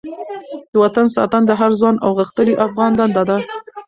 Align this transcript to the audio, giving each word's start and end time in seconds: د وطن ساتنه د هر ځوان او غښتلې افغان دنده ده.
د 0.71 0.73
وطن 0.83 1.05
ساتنه 1.15 1.45
د 1.47 1.51
هر 1.59 1.71
ځوان 1.79 1.95
او 2.05 2.09
غښتلې 2.19 2.55
افغان 2.67 2.91
دنده 2.99 3.23
ده. 3.29 3.37